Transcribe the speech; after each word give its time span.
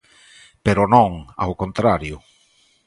Pero 0.65 0.83
non, 0.93 1.11
ao 1.43 1.51
contrario. 1.61 2.15